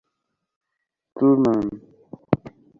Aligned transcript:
truman 1.15 1.67